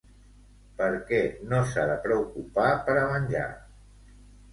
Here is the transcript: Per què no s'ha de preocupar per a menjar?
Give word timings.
Per 0.77 0.85
què 1.09 1.19
no 1.51 1.59
s'ha 1.73 1.83
de 1.91 1.97
preocupar 2.05 2.65
per 2.87 2.97
a 3.03 3.05
menjar? 3.13 3.45